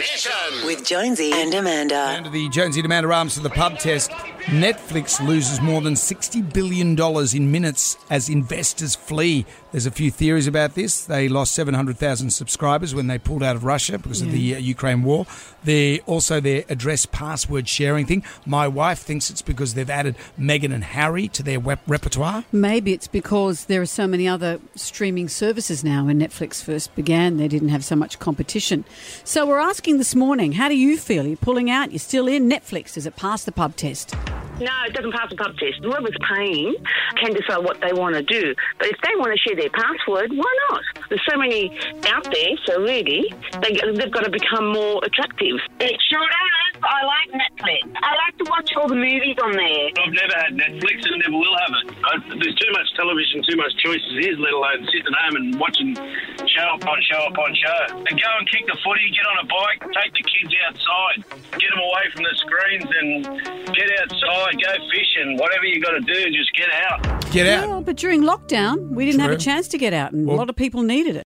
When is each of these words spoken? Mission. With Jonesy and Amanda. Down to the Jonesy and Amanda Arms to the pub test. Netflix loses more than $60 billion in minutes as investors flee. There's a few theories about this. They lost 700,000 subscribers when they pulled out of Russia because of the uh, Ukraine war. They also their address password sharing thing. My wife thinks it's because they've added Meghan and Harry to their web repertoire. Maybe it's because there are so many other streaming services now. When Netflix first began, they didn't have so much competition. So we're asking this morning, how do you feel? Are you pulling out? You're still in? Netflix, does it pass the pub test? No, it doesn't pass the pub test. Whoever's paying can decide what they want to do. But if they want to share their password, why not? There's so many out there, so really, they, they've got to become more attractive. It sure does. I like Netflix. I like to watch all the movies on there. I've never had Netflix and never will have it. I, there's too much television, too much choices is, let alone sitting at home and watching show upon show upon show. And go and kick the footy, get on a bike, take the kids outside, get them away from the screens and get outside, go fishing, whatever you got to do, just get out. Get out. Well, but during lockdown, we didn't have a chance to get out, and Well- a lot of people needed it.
Mission. 0.00 0.64
With 0.64 0.82
Jonesy 0.82 1.30
and 1.30 1.52
Amanda. 1.52 1.94
Down 1.94 2.24
to 2.24 2.30
the 2.30 2.48
Jonesy 2.48 2.80
and 2.80 2.86
Amanda 2.86 3.12
Arms 3.12 3.34
to 3.34 3.40
the 3.40 3.50
pub 3.50 3.78
test. 3.78 4.10
Netflix 4.46 5.24
loses 5.24 5.60
more 5.60 5.80
than 5.80 5.94
$60 5.94 6.52
billion 6.52 6.98
in 7.36 7.52
minutes 7.52 7.96
as 8.08 8.28
investors 8.28 8.96
flee. 8.96 9.44
There's 9.70 9.86
a 9.86 9.90
few 9.90 10.10
theories 10.10 10.46
about 10.46 10.74
this. 10.74 11.04
They 11.04 11.28
lost 11.28 11.54
700,000 11.54 12.30
subscribers 12.30 12.94
when 12.94 13.06
they 13.06 13.18
pulled 13.18 13.42
out 13.42 13.54
of 13.54 13.64
Russia 13.64 13.98
because 13.98 14.22
of 14.22 14.32
the 14.32 14.56
uh, 14.56 14.58
Ukraine 14.58 15.04
war. 15.04 15.26
They 15.62 16.00
also 16.00 16.40
their 16.40 16.64
address 16.68 17.06
password 17.06 17.68
sharing 17.68 18.06
thing. 18.06 18.24
My 18.44 18.66
wife 18.66 18.98
thinks 18.98 19.30
it's 19.30 19.42
because 19.42 19.74
they've 19.74 19.88
added 19.88 20.16
Meghan 20.38 20.74
and 20.74 20.82
Harry 20.82 21.28
to 21.28 21.42
their 21.42 21.60
web 21.60 21.78
repertoire. 21.86 22.44
Maybe 22.50 22.92
it's 22.92 23.06
because 23.06 23.66
there 23.66 23.80
are 23.80 23.86
so 23.86 24.06
many 24.06 24.26
other 24.26 24.58
streaming 24.74 25.28
services 25.28 25.84
now. 25.84 26.06
When 26.06 26.18
Netflix 26.18 26.62
first 26.64 26.94
began, 26.96 27.36
they 27.36 27.46
didn't 27.46 27.68
have 27.68 27.84
so 27.84 27.94
much 27.94 28.18
competition. 28.18 28.84
So 29.22 29.46
we're 29.46 29.58
asking 29.58 29.98
this 29.98 30.14
morning, 30.14 30.52
how 30.52 30.68
do 30.68 30.76
you 30.76 30.96
feel? 30.96 31.24
Are 31.24 31.28
you 31.28 31.36
pulling 31.36 31.70
out? 31.70 31.92
You're 31.92 32.00
still 32.00 32.26
in? 32.26 32.48
Netflix, 32.48 32.94
does 32.94 33.06
it 33.06 33.16
pass 33.16 33.44
the 33.44 33.52
pub 33.52 33.76
test? 33.76 34.14
No, 34.60 34.72
it 34.86 34.92
doesn't 34.92 35.12
pass 35.12 35.30
the 35.30 35.36
pub 35.36 35.56
test. 35.56 35.80
Whoever's 35.82 36.16
paying 36.28 36.74
can 37.16 37.32
decide 37.32 37.64
what 37.64 37.80
they 37.80 37.92
want 37.92 38.14
to 38.14 38.22
do. 38.22 38.54
But 38.78 38.88
if 38.88 38.96
they 39.02 39.16
want 39.16 39.32
to 39.32 39.38
share 39.40 39.56
their 39.56 39.70
password, 39.70 40.30
why 40.36 40.52
not? 40.68 40.82
There's 41.08 41.24
so 41.28 41.38
many 41.38 41.72
out 42.06 42.24
there, 42.24 42.52
so 42.66 42.80
really, 42.80 43.32
they, 43.62 43.72
they've 43.96 44.12
got 44.12 44.24
to 44.24 44.30
become 44.30 44.72
more 44.72 45.00
attractive. 45.02 45.56
It 45.80 45.96
sure 46.10 46.20
does. 46.20 46.82
I 46.82 47.04
like 47.04 47.30
Netflix. 47.32 47.92
I 48.02 48.12
like 48.16 48.36
to 48.38 48.46
watch 48.48 48.70
all 48.76 48.88
the 48.88 48.96
movies 48.96 49.36
on 49.42 49.52
there. 49.52 49.88
I've 50.00 50.12
never 50.12 50.36
had 50.36 50.52
Netflix 50.56 51.04
and 51.08 51.20
never 51.24 51.36
will 51.36 51.56
have 51.56 51.72
it. 51.84 51.94
I, 52.04 52.12
there's 52.36 52.56
too 52.56 52.72
much 52.72 52.88
television, 52.96 53.42
too 53.48 53.56
much 53.56 53.72
choices 53.84 54.12
is, 54.20 54.38
let 54.38 54.52
alone 54.52 54.84
sitting 54.92 55.08
at 55.08 55.16
home 55.24 55.36
and 55.36 55.60
watching 55.60 55.96
show 56.54 56.74
upon 56.74 56.98
show 57.02 57.22
upon 57.26 57.54
show. 57.54 57.96
And 57.96 58.08
go 58.20 58.28
and 58.38 58.48
kick 58.50 58.66
the 58.66 58.76
footy, 58.84 59.10
get 59.10 59.26
on 59.26 59.44
a 59.44 59.46
bike, 59.46 59.80
take 59.92 60.12
the 60.12 60.22
kids 60.22 60.54
outside, 60.66 61.24
get 61.58 61.70
them 61.70 61.78
away 61.80 62.04
from 62.12 62.22
the 62.24 62.34
screens 62.36 62.88
and 63.00 63.74
get 63.74 63.88
outside, 64.00 64.60
go 64.62 64.72
fishing, 64.90 65.36
whatever 65.38 65.64
you 65.64 65.80
got 65.80 65.92
to 65.92 66.00
do, 66.00 66.30
just 66.30 66.52
get 66.54 66.68
out. 66.90 67.30
Get 67.30 67.46
out. 67.46 67.68
Well, 67.68 67.80
but 67.82 67.96
during 67.96 68.22
lockdown, 68.22 68.90
we 68.90 69.04
didn't 69.06 69.20
have 69.20 69.30
a 69.30 69.36
chance 69.36 69.68
to 69.68 69.78
get 69.78 69.92
out, 69.92 70.12
and 70.12 70.26
Well- 70.26 70.36
a 70.36 70.38
lot 70.38 70.50
of 70.50 70.56
people 70.56 70.82
needed 70.82 71.16
it. 71.16 71.26